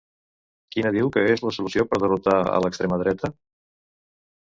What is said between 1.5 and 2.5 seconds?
solució per derrotar